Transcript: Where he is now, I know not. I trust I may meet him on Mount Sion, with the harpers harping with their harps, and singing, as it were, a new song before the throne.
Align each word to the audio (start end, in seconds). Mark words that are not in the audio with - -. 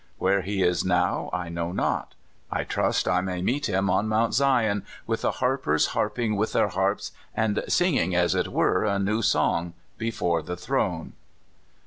Where 0.17 0.41
he 0.41 0.63
is 0.63 0.83
now, 0.83 1.29
I 1.31 1.49
know 1.49 1.71
not. 1.71 2.15
I 2.51 2.63
trust 2.63 3.07
I 3.07 3.21
may 3.21 3.43
meet 3.43 3.69
him 3.69 3.87
on 3.87 4.07
Mount 4.07 4.33
Sion, 4.33 4.83
with 5.05 5.21
the 5.21 5.29
harpers 5.33 5.85
harping 5.93 6.35
with 6.35 6.53
their 6.53 6.69
harps, 6.69 7.11
and 7.35 7.63
singing, 7.67 8.15
as 8.15 8.33
it 8.33 8.47
were, 8.47 8.83
a 8.83 8.97
new 8.97 9.21
song 9.21 9.73
before 9.99 10.41
the 10.41 10.57
throne. 10.57 11.13